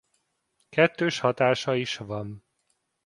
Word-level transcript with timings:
Kettős 0.69 1.19
hatása 1.19 1.75
is 1.75 1.97
van. 1.97 2.45